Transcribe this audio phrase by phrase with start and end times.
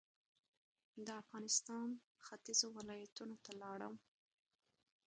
[1.05, 1.87] د افغانستان
[2.25, 3.95] ختيځو ولایتونو ته لاړم.